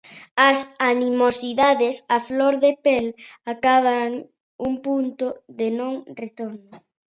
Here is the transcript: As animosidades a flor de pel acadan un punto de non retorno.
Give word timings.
As 0.49 0.59
animosidades 0.91 1.95
a 2.15 2.17
flor 2.27 2.53
de 2.63 2.71
pel 2.83 3.05
acadan 3.53 4.11
un 4.67 4.73
punto 4.85 5.27
de 5.59 5.67
non 5.79 5.93
retorno. 6.21 6.75